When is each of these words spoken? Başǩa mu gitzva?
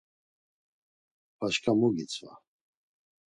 Başǩa 1.37 1.71
mu 1.79 1.87
gitzva? 1.95 2.31